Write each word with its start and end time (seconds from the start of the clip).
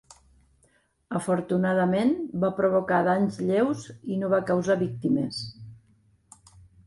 Afortunadament, 1.19 2.13
va 2.45 2.49
provocar 2.61 3.01
danys 3.09 3.37
lleus 3.49 3.85
i 4.15 4.19
no 4.23 4.31
va 4.37 4.41
causar 4.49 4.79
víctimes. 4.83 5.43